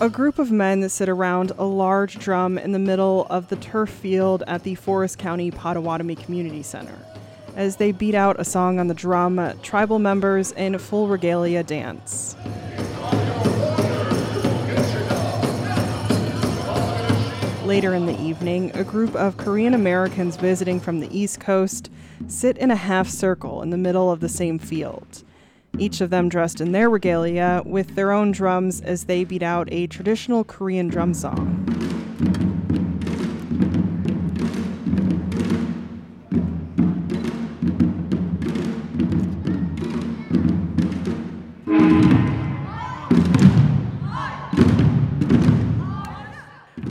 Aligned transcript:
A 0.00 0.08
group 0.08 0.38
of 0.38 0.52
men 0.52 0.80
that 0.80 0.90
sit 0.90 1.08
around 1.08 1.52
a 1.58 1.64
large 1.64 2.18
drum 2.18 2.56
in 2.56 2.72
the 2.72 2.78
middle 2.78 3.26
of 3.30 3.48
the 3.48 3.56
turf 3.56 3.90
field 3.90 4.44
at 4.46 4.62
the 4.62 4.76
Forest 4.76 5.18
County 5.18 5.50
Potawatomi 5.50 6.14
Community 6.14 6.62
Center. 6.62 6.96
As 7.56 7.76
they 7.76 7.90
beat 7.90 8.14
out 8.14 8.38
a 8.38 8.44
song 8.44 8.78
on 8.78 8.86
the 8.86 8.94
drum, 8.94 9.58
tribal 9.62 9.98
members 9.98 10.52
in 10.52 10.78
full 10.78 11.08
regalia 11.08 11.64
dance. 11.64 12.36
Later 17.68 17.92
in 17.92 18.06
the 18.06 18.18
evening, 18.18 18.70
a 18.72 18.82
group 18.82 19.14
of 19.14 19.36
Korean 19.36 19.74
Americans 19.74 20.38
visiting 20.38 20.80
from 20.80 21.00
the 21.00 21.14
East 21.14 21.38
Coast 21.38 21.90
sit 22.26 22.56
in 22.56 22.70
a 22.70 22.76
half 22.76 23.10
circle 23.10 23.60
in 23.60 23.68
the 23.68 23.76
middle 23.76 24.10
of 24.10 24.20
the 24.20 24.28
same 24.30 24.58
field 24.58 25.22
each 25.76 26.00
of 26.00 26.08
them 26.08 26.30
dressed 26.30 26.62
in 26.62 26.72
their 26.72 26.88
regalia 26.88 27.62
with 27.66 27.94
their 27.94 28.10
own 28.10 28.32
drums 28.32 28.80
as 28.80 29.04
they 29.04 29.22
beat 29.22 29.42
out 29.42 29.68
a 29.70 29.86
traditional 29.86 30.44
Korean 30.44 30.88
drum 30.88 31.12
song. 31.12 31.97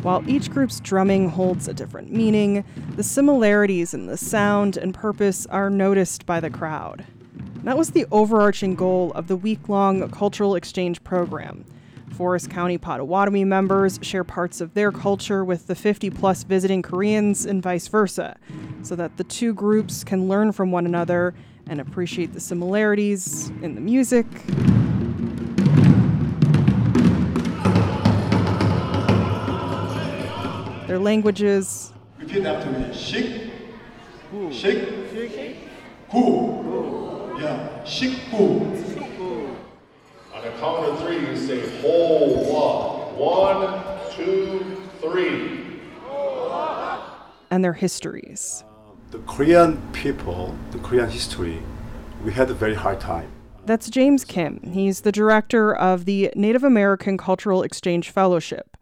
While 0.08 0.24
each 0.26 0.50
group's 0.50 0.80
drumming 0.80 1.28
holds 1.28 1.68
a 1.68 1.74
different 1.74 2.14
meaning, 2.14 2.64
the 2.96 3.04
similarities 3.04 3.94
in 3.94 4.06
the 4.06 4.16
sound 4.16 4.78
and 4.78 4.94
purpose 4.94 5.46
are 5.48 5.70
noticed 5.70 6.26
by 6.26 6.40
the 6.40 6.50
crowd. 6.50 7.04
That 7.66 7.78
was 7.78 7.92
the 7.92 8.06
overarching 8.10 8.76
goal 8.76 9.12
of 9.16 9.28
the 9.28 9.36
week 9.36 9.68
long 9.68 10.10
cultural 10.10 10.56
exchange 10.56 11.04
program. 11.04 11.66
Forest 12.12 12.50
County 12.50 12.78
Potawatomi 12.78 13.44
members 13.44 14.00
share 14.02 14.24
parts 14.24 14.62
of 14.62 14.76
their 14.76 14.94
culture 14.94 15.44
with 15.44 15.68
the 15.68 15.76
50 15.76 16.10
plus 16.12 16.44
visiting 16.44 16.82
Koreans 16.82 17.46
and 17.46 17.62
vice 17.62 17.90
versa, 17.90 18.38
so 18.84 18.96
that 18.96 19.18
the 19.18 19.26
two 19.26 19.54
groups 19.54 20.06
can 20.06 20.30
learn 20.30 20.54
from 20.54 20.72
one 20.72 20.86
another 20.86 21.34
and 21.70 21.82
appreciate 21.82 22.32
the 22.32 22.40
similarities 22.40 23.50
in 23.62 23.76
the 23.76 23.82
music. 23.82 24.26
Their 30.88 31.00
languages. 31.00 31.92
Repeat 32.18 32.46
after 32.46 32.72
me. 32.72 32.86
Shik. 32.92 33.52
Shik. 34.32 35.12
Shik. 35.12 35.56
Gu. 36.10 37.38
Yeah, 37.42 37.84
shikbu. 37.84 39.58
On 40.34 40.44
a 40.44 40.52
count 40.60 40.86
of 40.86 41.00
three, 41.02 41.20
you 41.20 41.36
say 41.36 41.82
whole 41.82 42.36
one. 42.54 42.98
One, 43.18 44.14
two, 44.14 44.82
three. 45.02 45.82
And 47.52 47.64
their 47.64 47.74
histories. 47.74 48.64
Um, 48.66 48.98
the 49.12 49.20
Korean 49.20 49.82
people, 49.92 50.56
the 50.72 50.80
Korean 50.80 51.10
history, 51.10 51.62
we 52.24 52.32
had 52.32 52.50
a 52.50 52.54
very 52.54 52.76
hard 52.76 53.00
time. 53.00 53.30
That's 53.66 53.90
James 53.90 54.24
Kim. 54.24 54.62
He's 54.62 55.02
the 55.02 55.12
director 55.12 55.76
of 55.76 56.06
the 56.06 56.32
Native 56.36 56.64
American 56.64 57.18
Cultural 57.18 57.64
Exchange 57.64 58.10
Fellowship. 58.10 58.77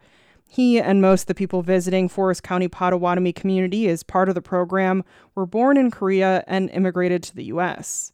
He 0.46 0.80
and 0.80 1.00
most 1.00 1.22
of 1.22 1.26
the 1.26 1.34
people 1.34 1.62
visiting 1.62 2.08
Forest 2.08 2.42
County 2.42 2.68
Potawatomi 2.68 3.32
community 3.32 3.88
as 3.88 4.02
part 4.02 4.28
of 4.28 4.34
the 4.34 4.42
program 4.42 5.04
were 5.34 5.46
born 5.46 5.76
in 5.76 5.90
Korea 5.90 6.44
and 6.46 6.70
immigrated 6.70 7.22
to 7.24 7.36
the 7.36 7.44
U.S. 7.44 8.12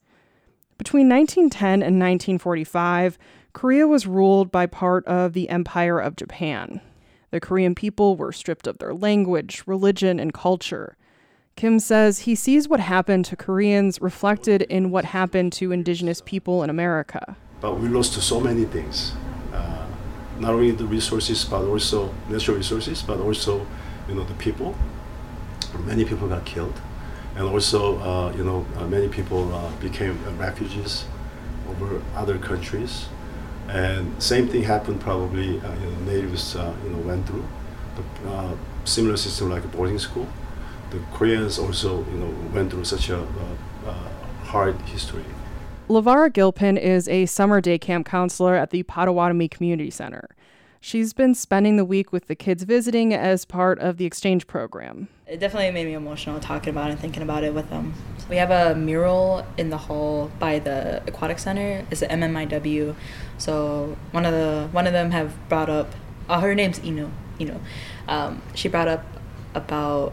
Between 0.79 1.09
1910 1.09 1.75
and 1.75 2.01
1945, 2.01 3.19
Korea 3.53 3.87
was 3.87 4.07
ruled 4.07 4.51
by 4.51 4.67
part 4.67 5.07
of 5.07 5.35
the 5.35 5.49
Empire 5.51 5.99
of 5.99 6.17
Japan. 6.17 6.81
The 7.31 7.41
Korean 7.41 7.75
people 7.75 8.17
were 8.17 8.33
stripped 8.33 8.67
of 8.67 8.79
their 8.79 8.95
language, 8.95 9.63
religion, 9.67 10.19
and 10.19 10.35
culture. 10.35 10.97
Kim 11.55 11.79
says 11.79 12.21
he 12.21 12.35
sees 12.35 12.69
what 12.69 12.81
happened 12.81 13.27
to 13.27 13.37
Koreans 13.37 14.01
reflected 14.01 14.63
in 14.63 14.91
what 14.91 15.05
happened 15.05 15.53
to 15.55 15.71
indigenous 15.71 16.23
people 16.25 16.63
in 16.63 16.71
America. 16.71 17.37
But 17.61 17.79
we 17.79 17.89
lost 17.89 18.15
so 18.15 18.41
many 18.41 18.65
things. 18.65 19.13
Not 20.43 20.55
only 20.55 20.73
the 20.73 20.85
resources, 20.87 21.45
but 21.45 21.63
also 21.65 22.13
natural 22.29 22.57
resources, 22.57 23.01
but 23.01 23.21
also, 23.21 23.65
you 24.09 24.15
know, 24.17 24.25
the 24.25 24.35
people. 24.35 24.75
Many 25.87 26.05
people 26.05 26.27
got 26.29 26.45
killed. 26.45 26.79
And 27.37 27.45
also 27.47 27.99
uh, 28.01 28.33
you 28.37 28.45
know 28.45 28.67
uh, 28.77 28.87
many 28.87 29.09
people 29.09 29.55
uh, 29.55 29.71
became 29.81 30.19
refugees 30.39 31.05
over 31.71 32.03
other 32.15 32.39
countries. 32.39 33.07
And 33.69 34.23
same 34.23 34.49
thing 34.49 34.63
happened 34.65 35.01
probably 35.01 35.61
uh, 35.61 35.75
you 35.81 35.91
know 35.91 35.99
natives 36.13 36.55
you 36.85 36.91
know 36.91 36.99
went 36.99 37.27
through 37.27 37.47
the 37.97 38.59
similar 38.85 39.17
system 39.17 39.49
like 39.49 39.65
a 39.65 39.69
boarding 39.69 39.99
school. 39.99 40.29
The 40.91 40.99
koreans 41.15 41.59
also 41.59 42.05
you 42.13 42.19
know 42.19 42.35
went 42.53 42.71
through 42.71 42.85
such 42.85 43.09
a 43.09 43.27
hard 44.45 44.77
history 44.83 45.25
Lavara 45.89 46.33
Gilpin 46.33 46.79
is 46.79 47.09
a 47.09 47.27
summer 47.27 47.61
day 47.61 47.77
camp 47.77 48.07
counselor 48.07 48.55
at 48.55 48.71
the 48.71 48.85
Potawatomi 48.85 49.49
Community 49.49 49.91
Center. 49.91 50.29
She's 50.81 51.13
been 51.13 51.35
spending 51.35 51.77
the 51.77 51.85
week 51.85 52.13
with 52.13 52.29
the 52.29 52.35
kids 52.35 52.63
visiting 52.63 53.13
as 53.13 53.45
part 53.45 53.79
of 53.79 53.99
the 53.99 54.05
exchange 54.05 54.47
program. 54.47 55.09
It 55.27 55.39
definitely 55.39 55.71
made 55.73 55.87
me 55.87 55.95
emotional 55.95 56.41
talking 56.41 56.71
about 56.71 56.89
it 56.89 56.93
and 56.93 57.01
thinking 57.01 57.23
about 57.23 57.45
it 57.45 57.53
with 57.53 57.69
them. 57.69 57.95
We 58.31 58.37
have 58.37 58.51
a 58.51 58.75
mural 58.75 59.45
in 59.59 59.71
the 59.71 59.77
hall 59.77 60.31
by 60.39 60.61
the 60.61 61.03
aquatic 61.07 61.39
center. 61.39 61.85
It's 61.91 62.01
the 62.01 62.07
MMIW. 62.07 62.95
So 63.39 63.97
one 64.13 64.25
of 64.25 64.33
the 64.33 64.69
one 64.73 64.87
of 64.87 64.93
them 64.93 65.11
have 65.11 65.37
brought 65.49 65.69
up. 65.69 65.95
Uh, 66.29 66.41
her 66.41 66.55
name's 66.55 66.83
Ino. 66.85 67.11
Ino. 67.41 67.61
Um, 68.09 68.41
she 68.55 68.69
brought 68.69 68.89
up 68.89 69.05
about 69.55 70.13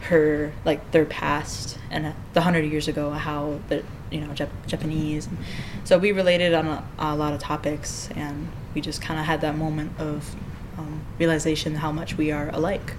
her 0.00 0.52
like 0.64 0.90
their 0.92 1.04
past 1.04 1.78
and 1.90 2.14
the 2.32 2.40
hundred 2.42 2.64
years 2.64 2.88
ago 2.88 3.10
how 3.10 3.60
the 3.68 3.82
you 4.10 4.20
know 4.20 4.28
Jap- 4.28 4.66
Japanese. 4.66 5.28
So 5.84 5.98
we 5.98 6.12
related 6.12 6.54
on 6.54 6.66
a, 6.66 6.84
a, 6.98 7.16
lot 7.16 7.32
of 7.32 7.40
topics, 7.40 8.08
and 8.16 8.48
we 8.74 8.80
just 8.80 9.02
kind 9.02 9.18
of 9.18 9.26
had 9.26 9.40
that 9.40 9.56
moment 9.56 9.92
of 9.98 10.34
um, 10.76 11.02
realization 11.18 11.76
how 11.76 11.92
much 11.92 12.16
we 12.16 12.30
are 12.30 12.50
alike. 12.50 12.94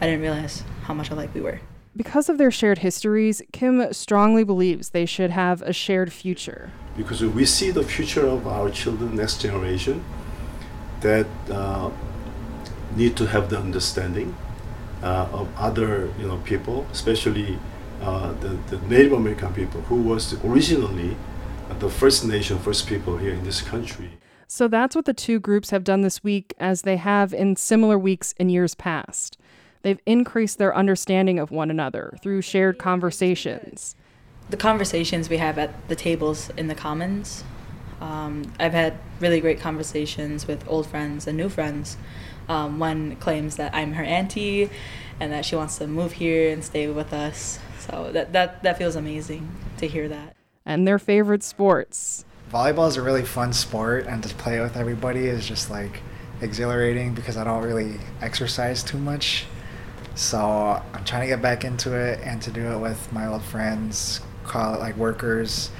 I 0.00 0.06
didn't 0.06 0.20
realize 0.20 0.62
how 0.82 0.94
much 0.94 1.10
alike 1.10 1.30
we 1.34 1.40
were. 1.40 1.60
Because 1.96 2.28
of 2.28 2.36
their 2.36 2.50
shared 2.50 2.78
histories, 2.78 3.40
Kim 3.52 3.92
strongly 3.92 4.44
believes 4.44 4.90
they 4.90 5.06
should 5.06 5.30
have 5.30 5.62
a 5.62 5.72
shared 5.72 6.12
future. 6.12 6.70
Because 6.94 7.24
we 7.24 7.46
see 7.46 7.70
the 7.70 7.82
future 7.82 8.26
of 8.26 8.46
our 8.46 8.70
children, 8.70 9.16
next 9.16 9.40
generation, 9.40 10.04
that 11.00 11.26
uh, 11.50 11.90
need 12.94 13.16
to 13.16 13.26
have 13.26 13.48
the 13.48 13.58
understanding 13.58 14.34
uh, 15.02 15.28
of 15.32 15.48
other 15.56 16.12
you 16.18 16.26
know 16.26 16.38
people, 16.38 16.86
especially 16.92 17.58
uh, 18.00 18.32
the, 18.34 18.58
the 18.68 18.78
Native 18.88 19.12
American 19.12 19.52
people, 19.52 19.80
who 19.82 19.96
was 19.96 20.34
originally 20.44 21.16
the 21.78 21.90
first 21.90 22.24
nation, 22.24 22.58
first 22.58 22.86
people 22.86 23.16
here 23.16 23.32
in 23.32 23.44
this 23.44 23.60
country. 23.60 24.12
So 24.48 24.68
that's 24.68 24.94
what 24.94 25.04
the 25.04 25.14
two 25.14 25.40
groups 25.40 25.70
have 25.70 25.82
done 25.82 26.02
this 26.02 26.22
week, 26.22 26.54
as 26.58 26.82
they 26.82 26.96
have 26.96 27.34
in 27.34 27.56
similar 27.56 27.98
weeks 27.98 28.32
in 28.38 28.48
years 28.48 28.74
past. 28.74 29.38
They've 29.82 30.00
increased 30.06 30.58
their 30.58 30.74
understanding 30.74 31.38
of 31.38 31.50
one 31.50 31.70
another 31.70 32.16
through 32.22 32.42
shared 32.42 32.78
conversations. 32.78 33.96
The 34.50 34.56
conversations 34.56 35.28
we 35.28 35.38
have 35.38 35.58
at 35.58 35.88
the 35.88 35.96
tables 35.96 36.50
in 36.56 36.68
the 36.68 36.74
Commons, 36.74 37.42
um, 38.00 38.52
I've 38.60 38.72
had 38.72 38.98
really 39.20 39.40
great 39.40 39.60
conversations 39.60 40.46
with 40.46 40.66
old 40.68 40.86
friends 40.86 41.26
and 41.26 41.36
new 41.36 41.48
friends. 41.48 41.96
Um, 42.48 42.78
one 42.78 43.16
claims 43.16 43.56
that 43.56 43.74
I'm 43.74 43.94
her 43.94 44.04
auntie 44.04 44.70
and 45.18 45.32
that 45.32 45.44
she 45.44 45.56
wants 45.56 45.78
to 45.78 45.86
move 45.88 46.12
here 46.12 46.52
and 46.52 46.64
stay 46.64 46.86
with 46.88 47.12
us. 47.12 47.58
So 47.90 48.10
that, 48.12 48.32
that, 48.32 48.62
that 48.62 48.78
feels 48.78 48.96
amazing 48.96 49.48
to 49.78 49.86
hear 49.86 50.08
that. 50.08 50.36
And 50.64 50.86
their 50.86 50.98
favorite 50.98 51.42
sports. 51.42 52.24
Volleyball 52.52 52.88
is 52.88 52.96
a 52.96 53.02
really 53.02 53.24
fun 53.24 53.52
sport, 53.52 54.06
and 54.06 54.22
to 54.22 54.34
play 54.36 54.60
with 54.60 54.76
everybody 54.76 55.26
is 55.26 55.46
just 55.46 55.70
like 55.70 56.00
exhilarating 56.40 57.14
because 57.14 57.36
I 57.36 57.44
don't 57.44 57.62
really 57.62 57.98
exercise 58.20 58.82
too 58.82 58.98
much. 58.98 59.46
So 60.14 60.38
I'm 60.92 61.04
trying 61.04 61.22
to 61.22 61.26
get 61.26 61.42
back 61.42 61.64
into 61.64 61.94
it 61.94 62.20
and 62.22 62.40
to 62.42 62.50
do 62.50 62.72
it 62.72 62.78
with 62.78 63.12
my 63.12 63.26
old 63.26 63.42
friends, 63.42 64.20
call 64.44 64.74
it 64.74 64.80
like 64.80 64.96
workers, 64.96 65.70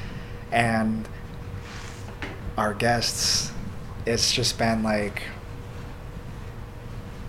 and 0.52 1.08
our 2.56 2.74
guests. 2.74 3.52
It's 4.04 4.32
just 4.32 4.58
been 4.58 4.82
like, 4.82 5.22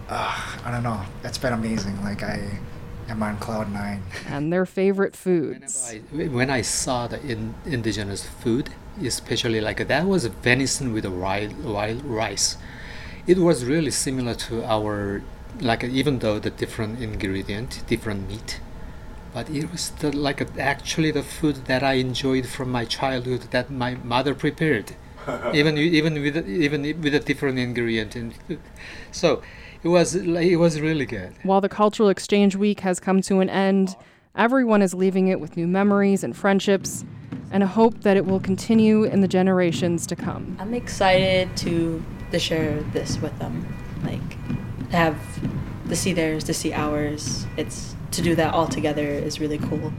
uh, 0.09 0.57
I 0.65 0.71
don't 0.71 0.83
know. 0.83 1.01
It's 1.23 1.37
been 1.37 1.53
amazing. 1.53 2.03
Like 2.03 2.23
I 2.23 2.59
I'm 3.09 3.23
on 3.23 3.37
cloud 3.37 3.71
nine. 3.71 4.03
and 4.27 4.51
their 4.51 4.65
favorite 4.65 5.15
foods. 5.15 5.93
I, 5.93 6.25
when 6.27 6.49
I 6.49 6.61
saw 6.61 7.07
the 7.07 7.21
in, 7.21 7.55
indigenous 7.65 8.25
food, 8.25 8.69
especially 9.01 9.61
like 9.61 9.87
that 9.87 10.05
was 10.05 10.25
venison 10.25 10.93
with 10.93 11.05
wild, 11.05 11.63
wild 11.63 12.03
rice. 12.03 12.57
It 13.25 13.37
was 13.37 13.65
really 13.65 13.91
similar 13.91 14.35
to 14.35 14.63
our, 14.65 15.21
like 15.59 15.83
even 15.83 16.19
though 16.19 16.39
the 16.39 16.49
different 16.49 17.01
ingredient, 17.01 17.83
different 17.87 18.27
meat, 18.27 18.59
but 19.33 19.49
it 19.49 19.71
was 19.71 19.91
the, 19.91 20.11
like 20.15 20.41
actually 20.57 21.11
the 21.11 21.23
food 21.23 21.65
that 21.65 21.83
I 21.83 21.93
enjoyed 21.93 22.47
from 22.47 22.71
my 22.71 22.85
childhood 22.85 23.51
that 23.51 23.69
my 23.69 23.95
mother 23.95 24.33
prepared, 24.33 24.95
even 25.53 25.77
even 25.77 26.21
with 26.21 26.47
even 26.47 26.81
with 27.01 27.13
a 27.13 27.19
different 27.19 27.59
ingredient. 27.59 28.15
And 28.15 28.33
so 29.11 29.41
it 29.83 29.89
was 29.89 30.15
it 30.15 30.57
was 30.57 30.79
really 30.81 31.05
good. 31.05 31.33
While 31.43 31.61
the 31.61 31.69
Cultural 31.69 32.09
Exchange 32.09 32.55
Week 32.55 32.81
has 32.81 32.99
come 32.99 33.21
to 33.23 33.39
an 33.39 33.49
end, 33.49 33.95
everyone 34.35 34.81
is 34.81 34.93
leaving 34.93 35.27
it 35.27 35.39
with 35.39 35.57
new 35.57 35.67
memories 35.67 36.23
and 36.23 36.35
friendships, 36.35 37.05
and 37.51 37.63
a 37.63 37.67
hope 37.67 38.01
that 38.01 38.17
it 38.17 38.25
will 38.25 38.39
continue 38.39 39.03
in 39.03 39.21
the 39.21 39.27
generations 39.27 40.07
to 40.07 40.15
come. 40.15 40.57
I'm 40.59 40.73
excited 40.73 41.55
to 41.57 42.03
to 42.31 42.39
share 42.39 42.81
this 42.93 43.19
with 43.19 43.37
them, 43.39 43.65
like 44.03 44.29
to 44.91 44.97
have 44.97 45.17
to 45.89 45.95
see 45.95 46.13
theirs, 46.13 46.43
to 46.45 46.53
see 46.53 46.73
ours. 46.73 47.45
It's 47.57 47.95
to 48.11 48.21
do 48.21 48.35
that 48.35 48.53
all 48.53 48.67
together 48.67 49.07
is 49.07 49.39
really 49.39 49.57
cool. 49.57 49.93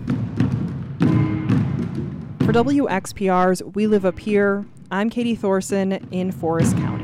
For 2.41 2.55
WXPR's 2.55 3.63
We 3.63 3.87
Live 3.87 4.07
Up 4.07 4.19
Here, 4.19 4.65
I'm 4.91 5.11
Katie 5.11 5.35
Thorson 5.35 5.93
in 6.11 6.33
Forest 6.33 6.75
County. 6.79 6.98